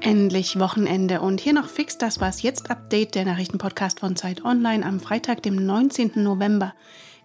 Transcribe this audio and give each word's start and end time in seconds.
Endlich 0.00 0.58
Wochenende 0.58 1.20
und 1.20 1.40
hier 1.40 1.52
noch 1.52 1.68
fix 1.68 1.98
das 1.98 2.20
was 2.20 2.40
jetzt 2.42 2.70
Update 2.70 3.14
der 3.14 3.24
Nachrichtenpodcast 3.24 4.00
von 4.00 4.16
Zeit 4.16 4.44
Online 4.44 4.86
am 4.86 5.00
Freitag, 5.00 5.42
dem 5.42 5.56
19. 5.56 6.12
November. 6.14 6.74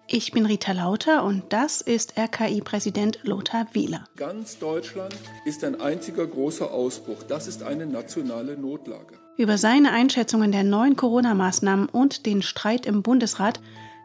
Ich 0.06 0.32
bin 0.32 0.44
Rita 0.44 0.72
Lauter 0.72 1.24
und 1.24 1.44
das 1.50 1.80
ist 1.80 2.18
RKI-Präsident 2.18 3.20
Lothar 3.22 3.68
Wieler. 3.72 4.04
Ganz 4.16 4.58
Deutschland 4.58 5.16
ist 5.46 5.64
ein 5.64 5.80
einziger 5.80 6.26
großer 6.26 6.70
Ausbruch. 6.70 7.22
Das 7.22 7.46
ist 7.46 7.62
eine 7.62 7.86
nationale 7.86 8.58
Notlage. 8.58 9.14
Über 9.38 9.56
seine 9.56 9.92
Einschätzungen 9.92 10.52
der 10.52 10.64
neuen 10.64 10.96
Corona-Maßnahmen 10.96 11.88
und 11.88 12.26
den 12.26 12.42
Streit 12.42 12.84
im 12.84 13.02
Bundesrat 13.02 13.60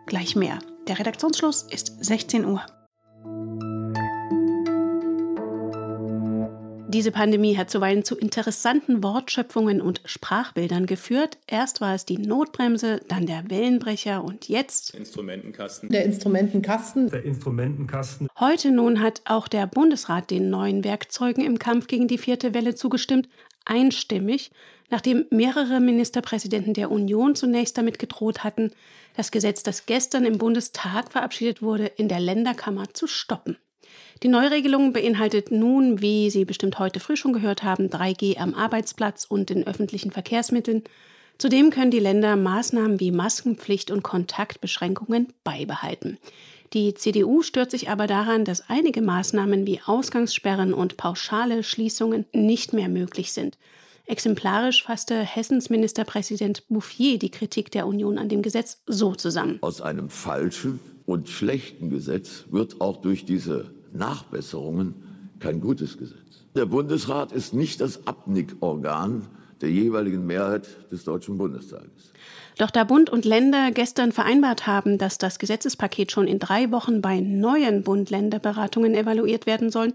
gleich 0.05 0.37
mehr. 0.37 0.59
Der 0.87 0.99
Redaktionsschluss 0.99 1.63
ist 1.63 1.97
16 1.99 2.45
Uhr. 2.45 2.63
Diese 6.91 7.11
Pandemie 7.11 7.55
hat 7.55 7.69
zuweilen 7.69 8.03
zu 8.03 8.17
interessanten 8.17 9.03
Wortschöpfungen 9.03 9.79
und 9.79 10.01
Sprachbildern 10.05 10.87
geführt. 10.87 11.37
Erst 11.45 11.81
war 11.81 11.93
es 11.93 12.03
die 12.03 12.17
Notbremse, 12.17 12.99
dann 13.07 13.27
der 13.27 13.47
Wellenbrecher 13.47 14.23
und 14.23 14.49
jetzt 14.49 14.95
Instrumentenkasten. 14.95 15.89
Der 15.89 16.03
Instrumentenkasten. 16.03 17.11
Der 17.11 17.23
Instrumentenkasten. 17.23 18.27
Heute 18.39 18.71
nun 18.71 19.01
hat 19.01 19.21
auch 19.25 19.47
der 19.47 19.67
Bundesrat 19.67 20.31
den 20.31 20.49
neuen 20.49 20.83
Werkzeugen 20.83 21.45
im 21.45 21.59
Kampf 21.59 21.85
gegen 21.85 22.07
die 22.07 22.17
vierte 22.17 22.55
Welle 22.55 22.73
zugestimmt, 22.73 23.29
einstimmig, 23.65 24.49
nachdem 24.89 25.27
mehrere 25.29 25.79
Ministerpräsidenten 25.79 26.73
der 26.73 26.89
Union 26.89 27.35
zunächst 27.35 27.77
damit 27.77 27.99
gedroht 27.99 28.43
hatten, 28.43 28.71
das 29.15 29.29
Gesetz, 29.29 29.61
das 29.61 29.85
gestern 29.85 30.25
im 30.25 30.39
Bundestag 30.39 31.11
verabschiedet 31.11 31.61
wurde, 31.61 31.85
in 31.85 32.07
der 32.07 32.19
Länderkammer 32.19 32.91
zu 32.95 33.05
stoppen. 33.05 33.57
Die 34.21 34.27
Neuregelung 34.27 34.91
beinhaltet 34.91 35.49
nun, 35.49 36.01
wie 36.01 36.29
Sie 36.29 36.43
bestimmt 36.43 36.77
heute 36.77 36.99
früh 36.99 37.15
schon 37.15 37.31
gehört 37.31 37.63
haben, 37.63 37.87
3G 37.87 38.37
am 38.37 38.53
Arbeitsplatz 38.53 39.23
und 39.23 39.49
in 39.49 39.65
öffentlichen 39.65 40.11
Verkehrsmitteln. 40.11 40.83
Zudem 41.37 41.69
können 41.69 41.89
die 41.89 41.99
Länder 41.99 42.35
Maßnahmen 42.35 42.99
wie 42.99 43.11
Maskenpflicht 43.11 43.91
und 43.91 44.03
Kontaktbeschränkungen 44.03 45.31
beibehalten. 45.45 46.17
Die 46.73 46.93
CDU 46.95 47.43
stört 47.43 47.71
sich 47.71 47.89
aber 47.89 48.07
daran, 48.07 48.43
dass 48.43 48.69
einige 48.69 49.01
Maßnahmen 49.01 49.65
wie 49.65 49.79
Ausgangssperren 49.85 50.73
und 50.73 50.97
pauschale 50.97 51.63
Schließungen 51.63 52.25
nicht 52.33 52.73
mehr 52.73 52.89
möglich 52.89 53.31
sind. 53.31 53.57
Exemplarisch 54.05 54.83
fasste 54.83 55.21
Hessens 55.21 55.69
Ministerpräsident 55.69 56.67
Bouffier 56.67 57.19
die 57.19 57.31
Kritik 57.31 57.71
der 57.71 57.87
Union 57.87 58.17
an 58.17 58.27
dem 58.27 58.41
Gesetz 58.41 58.81
so 58.85 59.15
zusammen. 59.15 59.59
Aus 59.61 59.79
einem 59.79 60.09
falschen 60.09 60.81
und 61.05 61.29
schlechten 61.29 61.89
Gesetz 61.89 62.43
wird 62.49 62.81
auch 62.81 62.97
durch 62.97 63.23
diese 63.23 63.78
Nachbesserungen 63.93 64.95
kein 65.39 65.61
gutes 65.61 65.97
Gesetz. 65.97 66.45
Der 66.55 66.65
Bundesrat 66.65 67.31
ist 67.31 67.53
nicht 67.53 67.81
das 67.81 68.05
Abnickorgan 68.07 69.27
der 69.61 69.71
jeweiligen 69.71 70.25
Mehrheit 70.25 70.67
des 70.91 71.03
Deutschen 71.03 71.37
Bundestages. 71.37 72.13
Doch 72.57 72.71
da 72.71 72.83
Bund 72.83 73.09
und 73.09 73.25
Länder 73.25 73.71
gestern 73.71 74.11
vereinbart 74.11 74.67
haben, 74.67 74.97
dass 74.97 75.17
das 75.17 75.39
Gesetzespaket 75.39 76.11
schon 76.11 76.27
in 76.27 76.39
drei 76.39 76.71
Wochen 76.71 77.01
bei 77.01 77.19
neuen 77.19 77.83
Bund-Länder-Beratungen 77.83 78.93
evaluiert 78.95 79.45
werden 79.45 79.69
soll, 79.69 79.93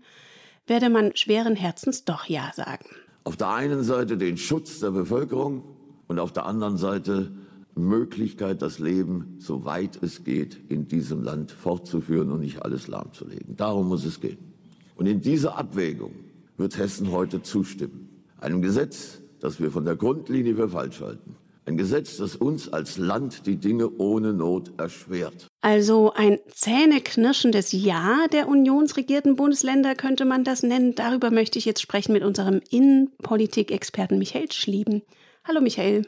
werde 0.67 0.89
man 0.89 1.15
schweren 1.17 1.57
Herzens 1.57 2.05
doch 2.05 2.27
Ja 2.27 2.51
sagen. 2.55 2.87
Auf 3.25 3.37
der 3.37 3.51
einen 3.51 3.83
Seite 3.83 4.17
den 4.17 4.37
Schutz 4.37 4.81
der 4.81 4.91
Bevölkerung 4.91 5.63
und 6.09 6.19
auf 6.19 6.33
der 6.33 6.47
anderen 6.47 6.77
Seite 6.77 7.33
Möglichkeit, 7.75 8.63
das 8.63 8.79
Leben, 8.79 9.37
soweit 9.39 10.03
es 10.03 10.25
geht, 10.25 10.59
in 10.69 10.89
diesem 10.89 11.23
Land 11.23 11.51
fortzuführen 11.51 12.31
und 12.31 12.41
nicht 12.41 12.63
alles 12.63 12.89
lahmzulegen. 12.89 13.57
Darum 13.57 13.89
muss 13.89 14.05
es 14.05 14.21
gehen. 14.21 14.39
Und 14.97 15.07
in 15.07 15.21
dieser 15.21 15.57
Abwägung 15.59 16.13
wird 16.57 16.79
Hessen 16.79 17.11
heute 17.11 17.43
zustimmen. 17.43 18.09
Einem 18.41 18.63
Gesetz, 18.63 19.21
das 19.41 19.61
wir 19.61 19.71
von 19.71 19.85
der 19.85 19.97
Grundlinie 19.97 20.55
für 20.55 20.69
falsch 20.69 21.01
halten. 21.01 21.37
Ein 21.67 21.79
Gesetz, 21.79 22.19
das 22.19 22.37
uns 22.37 22.71
als 22.71 22.99
Land 22.99 23.47
die 23.47 23.57
Dinge 23.57 23.89
ohne 23.97 24.35
Not 24.35 24.73
erschwert. 24.77 25.47
Also 25.63 26.13
ein 26.13 26.39
zähneknirschendes 26.49 27.73
Ja 27.73 28.27
der 28.31 28.49
unionsregierten 28.49 29.35
Bundesländer 29.35 29.95
könnte 29.95 30.27
man 30.27 30.45
das 30.45 30.63
nennen. 30.63 30.95
Darüber 30.95 31.31
möchte 31.31 31.59
ich 31.59 31.65
jetzt 31.65 31.81
sprechen 31.81 32.13
mit 32.13 32.23
unserem 32.23 32.61
Innenpolitik-Experten 32.69 34.19
Michael 34.19 34.53
Schlieben. 34.53 35.03
Hallo 35.43 35.63
Michael. 35.63 36.03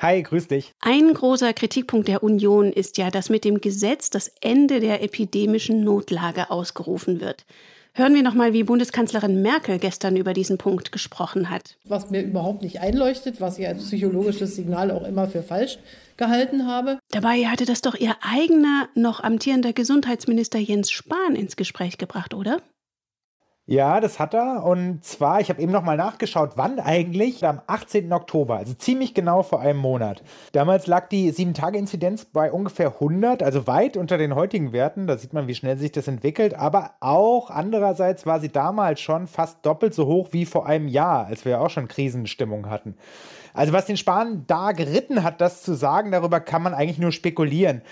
Hi, 0.00 0.22
grüß 0.22 0.48
dich. 0.48 0.72
Ein 0.80 1.12
großer 1.12 1.52
Kritikpunkt 1.52 2.08
der 2.08 2.22
Union 2.22 2.72
ist 2.72 2.96
ja, 2.96 3.10
dass 3.10 3.28
mit 3.28 3.44
dem 3.44 3.60
Gesetz 3.60 4.08
das 4.08 4.32
Ende 4.40 4.80
der 4.80 5.02
epidemischen 5.02 5.84
Notlage 5.84 6.50
ausgerufen 6.50 7.20
wird. 7.20 7.44
Hören 7.92 8.14
wir 8.14 8.22
nochmal, 8.22 8.54
wie 8.54 8.62
Bundeskanzlerin 8.62 9.42
Merkel 9.42 9.78
gestern 9.78 10.16
über 10.16 10.32
diesen 10.32 10.56
Punkt 10.56 10.90
gesprochen 10.90 11.50
hat. 11.50 11.76
Was 11.84 12.08
mir 12.08 12.22
überhaupt 12.22 12.62
nicht 12.62 12.80
einleuchtet, 12.80 13.42
was 13.42 13.58
ich 13.58 13.66
als 13.66 13.82
psychologisches 13.84 14.56
Signal 14.56 14.90
auch 14.90 15.06
immer 15.06 15.28
für 15.28 15.42
falsch 15.42 15.78
gehalten 16.16 16.66
habe. 16.66 16.98
Dabei 17.10 17.44
hatte 17.46 17.66
das 17.66 17.82
doch 17.82 17.94
ihr 17.94 18.16
eigener, 18.22 18.88
noch 18.94 19.20
amtierender 19.20 19.74
Gesundheitsminister 19.74 20.58
Jens 20.58 20.90
Spahn 20.90 21.34
ins 21.34 21.56
Gespräch 21.56 21.98
gebracht, 21.98 22.32
oder? 22.32 22.62
Ja, 23.70 24.00
das 24.00 24.18
hat 24.18 24.34
er. 24.34 24.64
Und 24.64 25.04
zwar, 25.04 25.40
ich 25.40 25.48
habe 25.48 25.62
eben 25.62 25.70
nochmal 25.70 25.96
nachgeschaut, 25.96 26.54
wann 26.56 26.80
eigentlich? 26.80 27.46
Am 27.46 27.60
18. 27.68 28.12
Oktober, 28.12 28.56
also 28.56 28.74
ziemlich 28.74 29.14
genau 29.14 29.44
vor 29.44 29.60
einem 29.60 29.78
Monat. 29.78 30.24
Damals 30.50 30.88
lag 30.88 31.08
die 31.08 31.32
7-Tage-Inzidenz 31.32 32.24
bei 32.24 32.50
ungefähr 32.50 32.94
100, 32.94 33.44
also 33.44 33.68
weit 33.68 33.96
unter 33.96 34.18
den 34.18 34.34
heutigen 34.34 34.72
Werten. 34.72 35.06
Da 35.06 35.16
sieht 35.16 35.34
man, 35.34 35.46
wie 35.46 35.54
schnell 35.54 35.78
sich 35.78 35.92
das 35.92 36.08
entwickelt. 36.08 36.54
Aber 36.54 36.94
auch 36.98 37.48
andererseits 37.48 38.26
war 38.26 38.40
sie 38.40 38.48
damals 38.48 39.00
schon 39.00 39.28
fast 39.28 39.64
doppelt 39.64 39.94
so 39.94 40.06
hoch 40.06 40.30
wie 40.32 40.46
vor 40.46 40.66
einem 40.66 40.88
Jahr, 40.88 41.26
als 41.26 41.44
wir 41.44 41.60
auch 41.60 41.70
schon 41.70 41.86
Krisenstimmung 41.86 42.68
hatten. 42.68 42.96
Also 43.54 43.72
was 43.72 43.86
den 43.86 43.96
Spahn 43.96 44.42
da 44.48 44.72
geritten 44.72 45.22
hat, 45.22 45.40
das 45.40 45.62
zu 45.62 45.74
sagen, 45.74 46.10
darüber 46.10 46.40
kann 46.40 46.62
man 46.62 46.74
eigentlich 46.74 46.98
nur 46.98 47.12
spekulieren. 47.12 47.82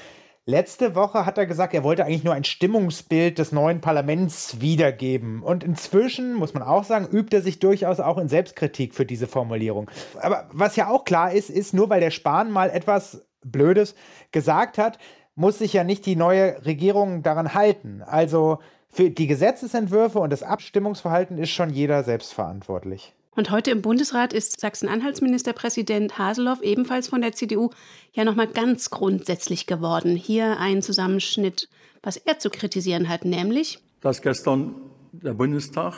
Letzte 0.49 0.95
Woche 0.95 1.27
hat 1.27 1.37
er 1.37 1.45
gesagt, 1.45 1.75
er 1.75 1.85
wollte 1.85 2.07
eigentlich 2.07 2.25
nur 2.25 2.33
ein 2.33 2.43
Stimmungsbild 2.43 3.39
des 3.39 3.53
neuen 3.53 3.83
Parlaments 3.83 4.63
wiedergeben. 4.63 5.43
Und 5.43 5.63
inzwischen, 5.63 6.33
muss 6.33 6.55
man 6.55 6.63
auch 6.63 6.85
sagen, 6.85 7.07
übt 7.07 7.37
er 7.37 7.43
sich 7.43 7.59
durchaus 7.59 8.01
auch 8.01 8.17
in 8.17 8.31
Selbstkritik 8.31 8.95
für 8.95 9.05
diese 9.05 9.27
Formulierung. 9.27 9.91
Aber 10.19 10.49
was 10.51 10.75
ja 10.75 10.89
auch 10.89 11.05
klar 11.05 11.33
ist, 11.35 11.51
ist, 11.51 11.75
nur 11.75 11.91
weil 11.91 12.01
der 12.01 12.11
Spahn 12.11 12.51
mal 12.51 12.71
etwas 12.71 13.27
Blödes 13.45 13.95
gesagt 14.33 14.79
hat, 14.79 14.99
muss 15.35 15.59
sich 15.59 15.75
ja 15.75 15.85
nicht 15.85 16.07
die 16.07 16.17
neue 16.17 16.65
Regierung 16.65 17.23
daran 17.23 17.53
halten. 17.53 18.01
Also 18.01 18.61
für 18.89 19.11
die 19.11 19.27
Gesetzesentwürfe 19.27 20.19
und 20.19 20.31
das 20.31 20.43
Abstimmungsverhalten 20.43 21.37
ist 21.37 21.51
schon 21.51 21.69
jeder 21.69 22.05
selbstverantwortlich. 22.05 23.15
Und 23.39 23.53
heute 23.53 23.71
im 23.71 23.83
Bundesrat 23.83 24.33
ist 24.33 24.59
Sachsen-Anhalts 24.59 25.21
Ministerpräsident 25.21 26.19
Haseloff 26.19 26.61
ebenfalls 26.61 27.07
von 27.07 27.21
der 27.21 27.35
CDU 27.35 27.71
ja 28.13 28.25
nochmal 28.25 28.49
ganz 28.49 28.91
grundsätzlich 28.91 29.69
geworden. 29.69 30.17
Hier 30.17 30.59
ein 30.59 30.83
Zusammenschnitt, 30.83 31.69
was 32.03 32.17
er 32.17 32.41
zu 32.41 32.51
kritisieren 32.51 33.09
hat, 33.09 33.25
nämlich, 33.25 33.79
dass 34.01 34.23
gestern 34.23 34.75
der 35.13 35.35
Bundestag, 35.35 35.95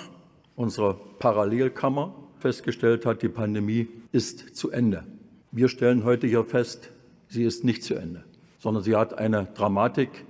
unsere 0.55 1.01
Parallelkammer, 1.19 2.15
festgestellt 2.41 3.07
hat, 3.07 3.23
die 3.23 3.31
Pandemie 3.31 3.89
ist 4.13 4.55
zu 4.55 4.71
Ende. 4.71 5.07
Wir 5.51 5.71
stellen 5.71 6.05
heute 6.05 6.27
hier 6.27 6.45
fest, 6.45 6.91
sie 7.29 7.45
ist 7.45 7.65
nicht 7.65 7.83
zu 7.85 7.95
Ende, 7.95 8.23
sondern 8.59 8.83
sie 8.83 8.97
hat 8.97 9.17
eine 9.17 9.49
Dramatik, 9.55 10.27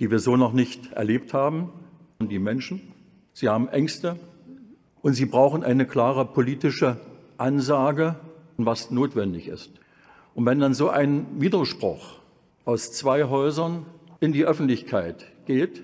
die 0.00 0.10
wir 0.10 0.18
so 0.18 0.36
noch 0.36 0.52
nicht 0.52 0.90
erlebt 0.90 1.34
haben. 1.34 1.70
Und 2.18 2.32
die 2.32 2.40
Menschen, 2.40 2.80
sie 3.32 3.48
haben 3.48 3.68
Ängste, 3.68 4.18
und 5.02 5.14
sie 5.14 5.26
brauchen 5.26 5.64
eine 5.64 5.86
klare 5.86 6.24
politische 6.24 6.96
Ansage, 7.36 8.16
was 8.56 8.90
notwendig 8.90 9.48
ist. 9.48 9.70
Und 10.34 10.46
wenn 10.46 10.60
dann 10.60 10.74
so 10.74 10.88
ein 10.88 11.26
Widerspruch 11.40 12.18
aus 12.64 12.92
zwei 12.92 13.24
Häusern 13.24 13.86
in 14.20 14.32
die 14.32 14.44
Öffentlichkeit 14.44 15.26
geht, 15.46 15.82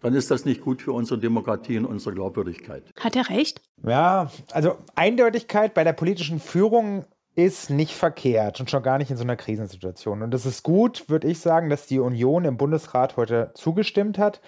dann 0.00 0.14
ist 0.14 0.30
das 0.30 0.44
nicht 0.44 0.60
gut 0.60 0.82
für 0.82 0.92
unsere 0.92 1.18
Demokratie 1.18 1.78
und 1.78 1.86
unsere 1.86 2.14
Glaubwürdigkeit. 2.14 2.82
Hat 2.98 3.16
er 3.16 3.30
recht? 3.30 3.62
Ja, 3.86 4.30
also 4.52 4.76
Eindeutigkeit 4.94 5.72
bei 5.72 5.84
der 5.84 5.94
politischen 5.94 6.40
Führung 6.40 7.06
ist 7.36 7.70
nicht 7.70 7.94
verkehrt 7.94 8.60
und 8.60 8.70
schon 8.70 8.82
gar 8.82 8.98
nicht 8.98 9.10
in 9.10 9.16
so 9.16 9.24
einer 9.24 9.36
Krisensituation. 9.36 10.22
Und 10.22 10.32
es 10.34 10.46
ist 10.46 10.62
gut, 10.62 11.08
würde 11.08 11.28
ich 11.28 11.40
sagen, 11.40 11.68
dass 11.68 11.86
die 11.86 11.98
Union 11.98 12.44
im 12.44 12.56
Bundesrat 12.56 13.16
heute 13.16 13.50
zugestimmt 13.54 14.18
hat 14.18 14.40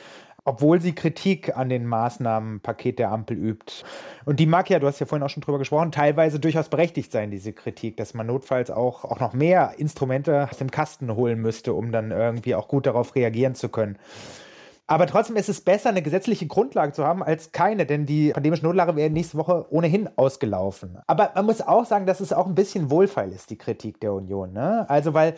obwohl 0.46 0.80
sie 0.80 0.94
Kritik 0.94 1.56
an 1.56 1.68
den 1.68 1.84
Maßnahmenpaket 1.86 3.00
der 3.00 3.10
Ampel 3.10 3.36
übt. 3.36 3.84
Und 4.24 4.40
die 4.40 4.46
mag 4.46 4.70
ja, 4.70 4.78
du 4.78 4.86
hast 4.86 5.00
ja 5.00 5.06
vorhin 5.06 5.24
auch 5.24 5.28
schon 5.28 5.42
drüber 5.42 5.58
gesprochen, 5.58 5.90
teilweise 5.92 6.38
durchaus 6.38 6.68
berechtigt 6.68 7.10
sein, 7.12 7.30
diese 7.30 7.52
Kritik, 7.52 7.96
dass 7.96 8.14
man 8.14 8.28
notfalls 8.28 8.70
auch, 8.70 9.04
auch 9.04 9.18
noch 9.18 9.34
mehr 9.34 9.74
Instrumente 9.76 10.48
aus 10.48 10.58
dem 10.58 10.70
Kasten 10.70 11.14
holen 11.14 11.40
müsste, 11.40 11.74
um 11.74 11.90
dann 11.90 12.12
irgendwie 12.12 12.54
auch 12.54 12.68
gut 12.68 12.86
darauf 12.86 13.16
reagieren 13.16 13.56
zu 13.56 13.68
können. 13.68 13.98
Aber 14.86 15.08
trotzdem 15.08 15.34
ist 15.34 15.48
es 15.48 15.60
besser, 15.60 15.88
eine 15.88 16.00
gesetzliche 16.00 16.46
Grundlage 16.46 16.92
zu 16.92 17.04
haben, 17.04 17.24
als 17.24 17.50
keine, 17.50 17.86
denn 17.86 18.06
die 18.06 18.30
pandemische 18.30 18.64
Notlage 18.64 18.94
wäre 18.94 19.10
nächste 19.10 19.36
Woche 19.36 19.66
ohnehin 19.70 20.08
ausgelaufen. 20.14 20.98
Aber 21.08 21.32
man 21.34 21.46
muss 21.46 21.60
auch 21.60 21.86
sagen, 21.86 22.06
dass 22.06 22.20
es 22.20 22.32
auch 22.32 22.46
ein 22.46 22.54
bisschen 22.54 22.88
wohlfeil 22.88 23.32
ist, 23.32 23.50
die 23.50 23.58
Kritik 23.58 24.00
der 24.00 24.12
Union. 24.12 24.52
Ne? 24.52 24.88
Also, 24.88 25.12
weil 25.12 25.34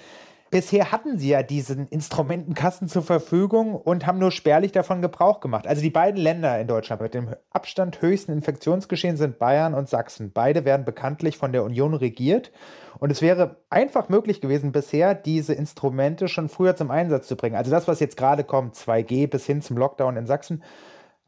Bisher 0.51 0.93
hatten 0.93 1.19
sie 1.19 1.29
ja 1.29 1.43
diesen 1.43 1.89
Instrumentenkasten 1.89 2.89
zur 2.89 3.03
Verfügung 3.03 3.75
und 3.75 4.07
haben 4.07 4.19
nur 4.19 4.31
spärlich 4.31 4.73
davon 4.73 5.03
Gebrauch 5.03 5.41
gemacht. 5.41 5.67
Also 5.67 5.83
die 5.83 5.91
beiden 5.91 6.21
Länder 6.21 6.59
in 6.59 6.67
Deutschland 6.67 7.03
mit 7.03 7.13
dem 7.13 7.35
Abstand 7.51 8.01
höchsten 8.01 8.33
Infektionsgeschehen 8.33 9.17
sind 9.19 9.39
Bayern 9.39 9.75
und 9.75 9.89
Sachsen. 9.89 10.33
Beide 10.33 10.65
werden 10.65 10.87
bekanntlich 10.87 11.37
von 11.37 11.53
der 11.53 11.65
Union 11.65 11.93
regiert. 11.93 12.51
Und 12.99 13.11
es 13.11 13.21
wäre 13.21 13.57
einfach 13.69 14.09
möglich 14.09 14.41
gewesen, 14.41 14.73
bisher 14.73 15.15
diese 15.15 15.53
Instrumente 15.53 16.29
schon 16.29 16.49
früher 16.49 16.75
zum 16.75 16.91
Einsatz 16.91 17.29
zu 17.29 17.37
bringen. 17.37 17.57
Also 17.57 17.71
das, 17.71 17.87
was 17.87 18.01
jetzt 18.01 18.17
gerade 18.17 18.43
kommt, 18.43 18.75
2G 18.75 19.29
bis 19.29 19.45
hin 19.45 19.61
zum 19.61 19.77
Lockdown 19.77 20.17
in 20.17 20.27
Sachsen, 20.27 20.63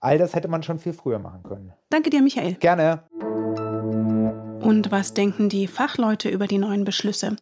all 0.00 0.18
das 0.18 0.34
hätte 0.34 0.48
man 0.48 0.62
schon 0.62 0.78
viel 0.78 0.94
früher 0.94 1.18
machen 1.18 1.42
können. 1.42 1.72
Danke 1.90 2.10
dir, 2.10 2.22
Michael. 2.22 2.54
Gerne. 2.54 3.04
Und 4.60 4.90
was 4.90 5.14
denken 5.14 5.48
die 5.48 5.66
Fachleute 5.66 6.28
über 6.28 6.46
die 6.46 6.58
neuen 6.58 6.84
Beschlüsse? 6.84 7.36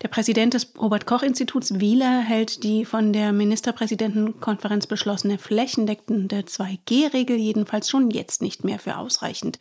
Der 0.00 0.08
Präsident 0.08 0.54
des 0.54 0.72
Robert 0.80 1.04
Koch 1.04 1.22
Instituts 1.22 1.80
Wieler 1.80 2.20
hält 2.20 2.64
die 2.64 2.86
von 2.86 3.12
der 3.12 3.32
Ministerpräsidentenkonferenz 3.32 4.86
beschlossene 4.86 5.36
flächendeckende 5.36 6.40
2G-Regel 6.40 7.36
jedenfalls 7.36 7.90
schon 7.90 8.10
jetzt 8.10 8.40
nicht 8.40 8.64
mehr 8.64 8.78
für 8.78 8.96
ausreichend. 8.96 9.58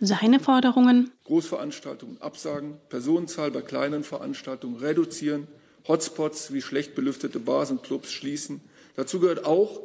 Seine 0.00 0.40
Forderungen 0.40 1.12
Großveranstaltungen 1.24 2.20
absagen, 2.22 2.78
Personenzahl 2.88 3.50
bei 3.50 3.60
kleinen 3.60 4.02
Veranstaltungen 4.02 4.76
reduzieren, 4.76 5.46
Hotspots 5.86 6.54
wie 6.54 6.62
schlecht 6.62 6.94
belüftete 6.94 7.40
Bars 7.40 7.70
und 7.70 7.82
Clubs 7.82 8.10
schließen. 8.10 8.62
Dazu 8.96 9.20
gehört 9.20 9.44
auch, 9.44 9.80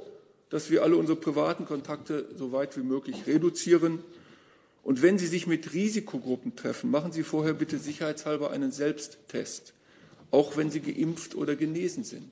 dass 0.49 0.69
wir 0.69 0.83
alle 0.83 0.95
unsere 0.95 1.19
privaten 1.19 1.65
Kontakte 1.65 2.29
so 2.35 2.53
weit 2.53 2.77
wie 2.77 2.83
möglich 2.83 3.27
reduzieren 3.27 3.99
und 4.83 5.01
wenn 5.01 5.17
Sie 5.17 5.27
sich 5.27 5.47
mit 5.47 5.73
Risikogruppen 5.73 6.55
treffen, 6.55 6.89
machen 6.89 7.11
Sie 7.11 7.23
vorher 7.23 7.53
bitte 7.53 7.77
sicherheitshalber 7.77 8.51
einen 8.51 8.71
Selbsttest, 8.71 9.73
auch 10.31 10.57
wenn 10.57 10.69
Sie 10.69 10.79
geimpft 10.79 11.35
oder 11.35 11.55
genesen 11.55 12.03
sind. 12.03 12.31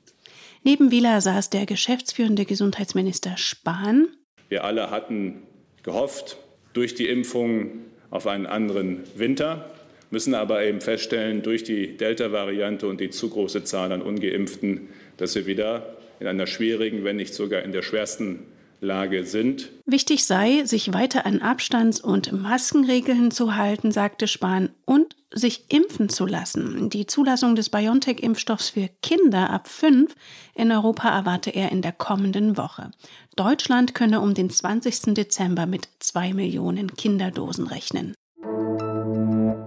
Neben 0.63 0.91
Wieler 0.91 1.21
saß 1.21 1.49
der 1.49 1.65
geschäftsführende 1.65 2.45
Gesundheitsminister 2.45 3.37
Spahn. 3.37 4.07
Wir 4.49 4.63
alle 4.63 4.89
hatten 4.91 5.43
gehofft, 5.83 6.37
durch 6.73 6.95
die 6.95 7.07
Impfung 7.07 7.71
auf 8.09 8.27
einen 8.27 8.45
anderen 8.45 9.03
Winter, 9.15 9.71
müssen 10.09 10.33
aber 10.33 10.63
eben 10.63 10.79
feststellen, 10.79 11.41
durch 11.41 11.63
die 11.63 11.97
Delta-Variante 11.97 12.87
und 12.87 13.01
die 13.01 13.09
zu 13.09 13.29
große 13.29 13.63
Zahl 13.63 13.91
an 13.91 14.01
ungeimpften, 14.01 14.89
dass 15.17 15.35
wir 15.35 15.45
wieder 15.45 15.97
in 16.19 16.27
einer 16.27 16.47
schwierigen, 16.47 17.03
wenn 17.03 17.17
nicht 17.17 17.33
sogar 17.33 17.63
in 17.63 17.71
der 17.71 17.81
schwersten 17.81 18.45
Lage 18.79 19.25
sind. 19.25 19.69
Wichtig 19.85 20.25
sei, 20.25 20.63
sich 20.65 20.93
weiter 20.93 21.25
an 21.25 21.41
Abstands- 21.41 21.99
und 21.99 22.31
Maskenregeln 22.31 23.31
zu 23.31 23.55
halten, 23.55 23.91
sagte 23.91 24.27
Spahn, 24.27 24.69
und 24.85 25.15
sich 25.33 25.71
impfen 25.71 26.09
zu 26.09 26.25
lassen. 26.25 26.89
Die 26.89 27.05
Zulassung 27.05 27.55
des 27.55 27.69
BioNTech-Impfstoffs 27.69 28.69
für 28.69 28.89
Kinder 29.01 29.49
ab 29.49 29.67
fünf 29.67 30.15
in 30.53 30.71
Europa 30.71 31.09
erwarte 31.09 31.49
er 31.49 31.71
in 31.71 31.81
der 31.81 31.91
kommenden 31.91 32.57
Woche. 32.57 32.91
Deutschland 33.35 33.93
könne 33.93 34.21
um 34.21 34.33
den 34.33 34.49
20. 34.49 35.13
Dezember 35.13 35.65
mit 35.65 35.89
zwei 35.99 36.33
Millionen 36.33 36.95
Kinderdosen 36.95 37.67
rechnen. 37.67 38.13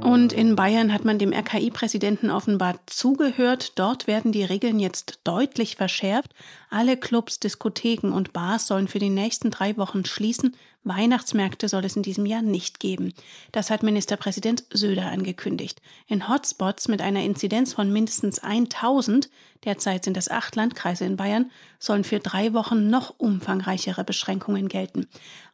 Und 0.02 0.32
in 0.32 0.56
Bayern 0.56 0.92
hat 0.92 1.04
man 1.04 1.18
dem 1.18 1.32
RKI-Präsidenten 1.32 2.30
offenbar 2.30 2.80
zugehört. 2.86 3.78
Dort 3.78 4.06
werden 4.06 4.32
die 4.32 4.44
Regeln 4.44 4.78
jetzt 4.78 5.20
deutlich 5.24 5.76
verschärft. 5.76 6.34
Alle 6.70 6.96
Clubs, 6.96 7.38
Diskotheken 7.38 8.12
und 8.12 8.32
Bars 8.32 8.66
sollen 8.66 8.88
für 8.88 8.98
die 8.98 9.10
nächsten 9.10 9.50
drei 9.50 9.76
Wochen 9.76 10.04
schließen. 10.04 10.56
Weihnachtsmärkte 10.82 11.68
soll 11.68 11.84
es 11.84 11.96
in 11.96 12.02
diesem 12.02 12.24
Jahr 12.24 12.40
nicht 12.40 12.80
geben. 12.80 13.12
Das 13.52 13.68
hat 13.68 13.82
Ministerpräsident 13.82 14.64
Söder 14.72 15.06
angekündigt. 15.10 15.82
In 16.06 16.28
Hotspots 16.28 16.88
mit 16.88 17.02
einer 17.02 17.22
Inzidenz 17.22 17.74
von 17.74 17.92
mindestens 17.92 18.38
1000, 18.38 19.28
derzeit 19.64 20.04
sind 20.04 20.16
es 20.16 20.30
acht 20.30 20.56
Landkreise 20.56 21.04
in 21.04 21.16
Bayern, 21.16 21.50
sollen 21.78 22.04
für 22.04 22.18
drei 22.18 22.54
Wochen 22.54 22.88
noch 22.88 23.14
umfangreichere 23.18 24.04
Beschränkungen 24.04 24.68
gelten. 24.68 25.06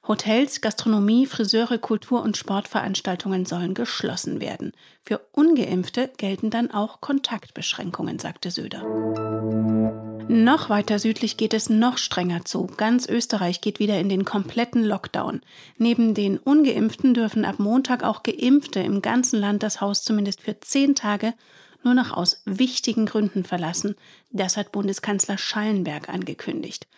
Hotels, 0.08 0.60
Gastronomie, 0.60 1.26
Friseure, 1.26 1.78
Kultur- 1.78 2.22
und 2.22 2.36
Sportveranstaltungen 2.36 3.44
sollen 3.44 3.74
geschlossen 3.74 4.40
werden. 4.40 4.72
Für 5.04 5.20
ungeimpfte 5.32 6.10
gelten 6.16 6.50
dann 6.50 6.70
auch 6.70 7.00
Kontaktbeschränkungen, 7.00 8.20
sagte 8.20 8.52
Söder. 8.52 8.84
Noch 10.28 10.70
weiter 10.70 10.98
südlich 10.98 11.36
geht 11.36 11.54
es 11.54 11.70
noch 11.70 11.98
strenger 11.98 12.44
zu. 12.44 12.68
Ganz 12.76 13.08
Österreich 13.08 13.60
geht 13.60 13.78
wieder 13.80 13.98
in 13.98 14.08
den 14.08 14.24
kompletten 14.24 14.84
Lockdown. 14.84 15.40
Neben 15.78 16.14
den 16.14 16.38
ungeimpften 16.38 17.14
dürfen 17.14 17.44
ab 17.44 17.58
Montag 17.58 18.04
auch 18.04 18.22
geimpfte 18.22 18.80
im 18.80 19.02
ganzen 19.02 19.40
Land 19.40 19.62
das 19.62 19.80
Haus 19.80 20.02
zumindest 20.02 20.40
für 20.40 20.58
zehn 20.60 20.94
Tage 20.94 21.34
nur 21.86 21.94
noch 21.94 22.12
aus 22.12 22.42
wichtigen 22.44 23.06
Gründen 23.06 23.44
verlassen. 23.44 23.94
Das 24.30 24.56
hat 24.56 24.72
Bundeskanzler 24.72 25.38
Schallenberg 25.38 26.08
angekündigt. 26.08 26.88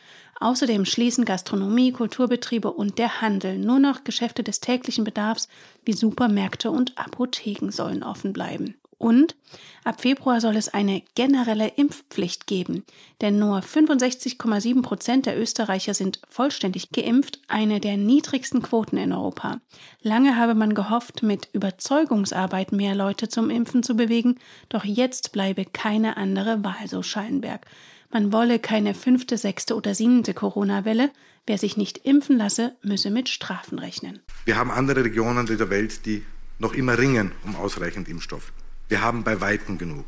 Außerdem 0.40 0.86
schließen 0.86 1.26
Gastronomie, 1.26 1.92
Kulturbetriebe 1.92 2.72
und 2.72 2.98
der 2.98 3.20
Handel. 3.20 3.58
Nur 3.58 3.80
noch 3.80 4.02
Geschäfte 4.02 4.42
des 4.42 4.60
täglichen 4.60 5.04
Bedarfs 5.04 5.48
wie 5.84 5.92
Supermärkte 5.92 6.70
und 6.70 6.96
Apotheken 6.96 7.70
sollen 7.70 8.02
offen 8.02 8.32
bleiben. 8.32 8.77
Und 8.98 9.36
ab 9.84 10.00
Februar 10.00 10.40
soll 10.40 10.56
es 10.56 10.68
eine 10.68 11.02
generelle 11.14 11.68
Impfpflicht 11.68 12.48
geben, 12.48 12.84
denn 13.20 13.38
nur 13.38 13.60
65,7 13.60 14.82
Prozent 14.82 15.26
der 15.26 15.40
Österreicher 15.40 15.94
sind 15.94 16.20
vollständig 16.28 16.90
geimpft, 16.90 17.40
eine 17.46 17.78
der 17.78 17.96
niedrigsten 17.96 18.60
Quoten 18.60 18.96
in 18.96 19.12
Europa. 19.12 19.60
Lange 20.02 20.36
habe 20.36 20.56
man 20.56 20.74
gehofft, 20.74 21.22
mit 21.22 21.48
Überzeugungsarbeit 21.52 22.72
mehr 22.72 22.96
Leute 22.96 23.28
zum 23.28 23.50
Impfen 23.50 23.84
zu 23.84 23.94
bewegen, 23.94 24.38
doch 24.68 24.84
jetzt 24.84 25.30
bleibe 25.30 25.64
keine 25.64 26.16
andere 26.16 26.64
Wahl, 26.64 26.88
so 26.88 27.02
Schallenberg. 27.02 27.64
Man 28.10 28.32
wolle 28.32 28.58
keine 28.58 28.94
fünfte, 28.94 29.36
sechste 29.36 29.76
oder 29.76 29.94
siebente 29.94 30.34
Corona-Welle. 30.34 31.10
Wer 31.46 31.58
sich 31.58 31.76
nicht 31.76 31.98
impfen 31.98 32.38
lasse, 32.38 32.74
müsse 32.82 33.10
mit 33.10 33.28
Strafen 33.28 33.78
rechnen. 33.78 34.20
Wir 34.44 34.56
haben 34.56 34.70
andere 34.70 35.04
Regionen 35.04 35.46
der 35.46 35.70
Welt, 35.70 36.04
die 36.06 36.24
noch 36.58 36.72
immer 36.72 36.98
ringen 36.98 37.32
um 37.44 37.54
ausreichend 37.54 38.08
Impfstoff. 38.08 38.52
Wir 38.88 39.02
haben 39.02 39.22
bei 39.22 39.40
Weitem 39.42 39.76
genug. 39.76 40.06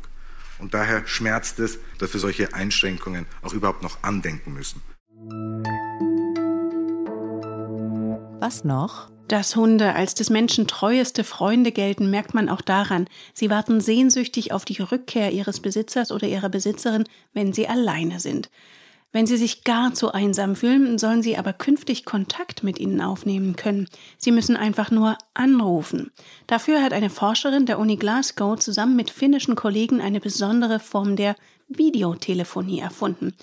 Und 0.57 0.73
daher 0.73 1.07
schmerzt 1.07 1.59
es, 1.59 1.77
dass 1.99 2.13
wir 2.13 2.19
solche 2.19 2.53
Einschränkungen 2.53 3.25
auch 3.41 3.53
überhaupt 3.53 3.83
noch 3.83 4.03
andenken 4.03 4.53
müssen. 4.53 4.81
Was 8.39 8.63
noch? 8.63 9.09
Dass 9.27 9.55
Hunde 9.55 9.93
als 9.93 10.13
des 10.15 10.29
Menschen 10.29 10.67
treueste 10.67 11.23
Freunde 11.23 11.71
gelten, 11.71 12.09
merkt 12.09 12.33
man 12.33 12.49
auch 12.49 12.61
daran. 12.61 13.07
Sie 13.33 13.49
warten 13.49 13.81
sehnsüchtig 13.81 14.51
auf 14.51 14.65
die 14.65 14.81
Rückkehr 14.81 15.31
ihres 15.31 15.61
Besitzers 15.61 16.11
oder 16.11 16.27
ihrer 16.27 16.49
Besitzerin, 16.49 17.05
wenn 17.33 17.53
sie 17.53 17.67
alleine 17.67 18.19
sind. 18.19 18.49
Wenn 19.13 19.27
sie 19.27 19.35
sich 19.35 19.65
gar 19.65 19.93
zu 19.93 20.13
einsam 20.13 20.55
fühlen, 20.55 20.97
sollen 20.97 21.21
sie 21.21 21.37
aber 21.37 21.51
künftig 21.51 22.05
Kontakt 22.05 22.63
mit 22.63 22.79
ihnen 22.79 23.01
aufnehmen 23.01 23.57
können. 23.57 23.87
Sie 24.17 24.31
müssen 24.31 24.55
einfach 24.55 24.89
nur 24.89 25.17
anrufen. 25.33 26.11
Dafür 26.47 26.81
hat 26.81 26.93
eine 26.93 27.09
Forscherin 27.09 27.65
der 27.65 27.77
Uni 27.77 27.97
Glasgow 27.97 28.57
zusammen 28.57 28.95
mit 28.95 29.09
finnischen 29.09 29.55
Kollegen 29.55 29.99
eine 29.99 30.21
besondere 30.21 30.79
Form 30.79 31.17
der 31.17 31.35
Videotelefonie 31.67 32.79
erfunden. 32.79 33.33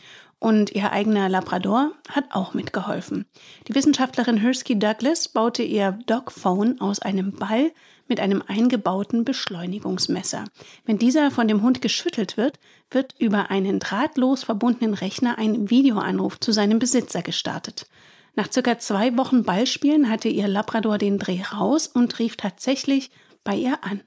Und 0.41 0.71
ihr 0.71 0.93
eigener 0.93 1.29
Labrador 1.29 1.91
hat 2.09 2.27
auch 2.31 2.55
mitgeholfen. 2.55 3.27
Die 3.67 3.75
Wissenschaftlerin 3.75 4.37
Hirsky 4.39 4.79
Douglas 4.79 5.29
baute 5.29 5.65
ihr 5.65 5.99
Dogphone 6.07 6.81
aus 6.81 7.01
einem 7.01 7.33
Ball 7.33 7.73
mit 8.09 8.21
einem 8.21 8.43
eingebauten 8.47 9.25
Beschleunigungsmesser. 9.25 10.45
Wenn 10.85 10.99
dieser 10.99 11.31
von 11.31 11.47
dem 11.47 11.63
Hund 11.63 11.81
geschüttelt 11.81 12.37
wird, 12.37 12.59
wird 12.91 13.15
über 13.19 13.51
einen 13.51 13.79
drahtlos 13.79 14.45
verbundenen 14.45 14.95
Rechner 14.95 15.39
ein 15.39 15.71
Videoanruf 15.71 16.41
zu 16.41 16.53
seinem 16.53 16.79
Besitzer 16.79 17.23
gestartet. 17.23 17.87
Nach 18.35 18.51
circa 18.53 18.79
zwei 18.79 19.17
Wochen 19.17 19.43
Ballspielen 19.43 20.09
hatte 20.09 20.29
ihr 20.29 20.49
Labrador 20.49 20.97
den 20.99 21.19
Dreh 21.19 21.43
raus 21.43 21.89
und 21.89 22.19
rief 22.19 22.37
tatsächlich 22.37 23.11
bei 23.45 23.57
ihr 23.57 23.83
an. 23.83 24.01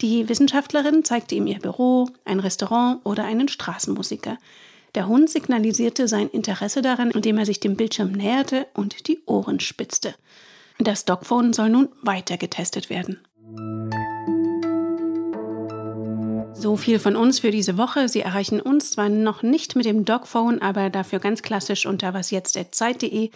Die 0.00 0.28
Wissenschaftlerin 0.28 1.04
zeigte 1.04 1.34
ihm 1.34 1.46
ihr 1.46 1.58
Büro, 1.58 2.08
ein 2.24 2.40
Restaurant 2.40 3.00
oder 3.04 3.24
einen 3.24 3.48
Straßenmusiker. 3.48 4.38
Der 4.94 5.08
Hund 5.08 5.30
signalisierte 5.30 6.06
sein 6.06 6.28
Interesse 6.28 6.82
daran, 6.82 7.10
indem 7.10 7.38
er 7.38 7.46
sich 7.46 7.60
dem 7.60 7.76
Bildschirm 7.76 8.12
näherte 8.12 8.66
und 8.74 9.08
die 9.08 9.22
Ohren 9.24 9.60
spitzte. 9.60 10.14
Das 10.78 11.04
Dogphone 11.04 11.52
soll 11.52 11.70
nun 11.70 11.88
weiter 12.02 12.36
getestet 12.36 12.90
werden. 12.90 13.20
So 16.62 16.76
viel 16.76 17.00
von 17.00 17.16
uns 17.16 17.40
für 17.40 17.50
diese 17.50 17.76
Woche. 17.76 18.08
Sie 18.08 18.20
erreichen 18.20 18.60
uns 18.60 18.92
zwar 18.92 19.08
noch 19.08 19.42
nicht 19.42 19.74
mit 19.74 19.84
dem 19.84 20.04
Dogphone, 20.04 20.62
aber 20.62 20.90
dafür 20.90 21.18
ganz 21.18 21.42
klassisch 21.42 21.86
unter 21.86 22.14
wasjetzt.zeit.de. 22.14 23.30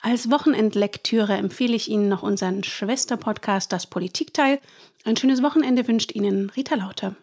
Als 0.00 0.30
Wochenendlektüre 0.30 1.34
empfehle 1.34 1.76
ich 1.76 1.90
Ihnen 1.90 2.08
noch 2.08 2.22
unseren 2.22 2.64
Schwesterpodcast 2.64 3.70
Das 3.70 3.86
Politikteil. 3.86 4.60
Ein 5.04 5.18
schönes 5.18 5.42
Wochenende 5.42 5.86
wünscht 5.88 6.12
Ihnen 6.12 6.48
Rita 6.48 6.74
Lauter. 6.76 7.16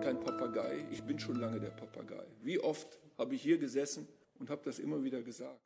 kein 0.00 0.20
Papagei, 0.20 0.84
ich 0.90 1.02
bin 1.02 1.18
schon 1.18 1.36
lange 1.36 1.58
der 1.58 1.70
Papagei. 1.70 2.24
Wie 2.42 2.60
oft 2.60 2.98
habe 3.18 3.34
ich 3.34 3.42
hier 3.42 3.58
gesessen 3.58 4.06
und 4.38 4.48
habe 4.50 4.62
das 4.64 4.78
immer 4.78 5.02
wieder 5.02 5.20
gesagt. 5.20 5.58